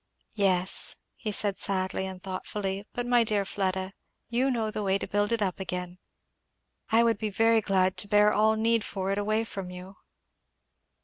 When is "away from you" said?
9.19-9.97